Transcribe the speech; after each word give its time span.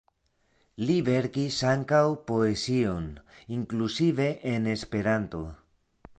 Li 0.89 0.95
verkis 1.09 1.59
ankaŭ 1.73 1.99
poezion, 2.31 3.05
inkluzive 3.59 4.29
en 4.55 4.69
Esperanto. 4.75 5.45